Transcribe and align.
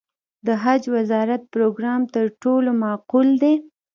د 0.45 0.47
حج 0.63 0.83
وزارت 0.95 1.41
پروګرام 1.53 2.01
تر 2.15 2.25
ټولو 2.43 2.69
معقول 2.83 3.27
دی. 3.43 3.53